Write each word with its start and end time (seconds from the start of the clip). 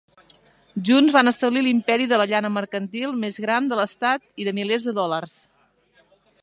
Junts 0.87 1.13
van 1.15 1.31
establir 1.31 1.63
l'imperi 1.67 2.09
de 2.13 2.19
llana 2.31 2.51
mercantil 2.55 3.15
més 3.25 3.37
gran 3.45 3.69
de 3.73 3.81
l'estat 3.81 4.27
i 4.43 4.47
de 4.49 4.55
milers 4.61 4.89
de 4.89 4.95
dòlars. 5.03 5.37